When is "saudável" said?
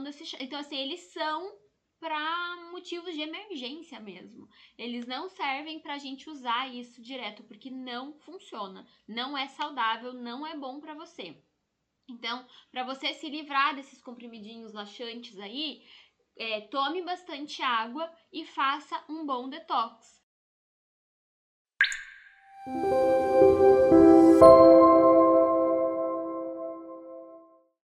9.48-10.14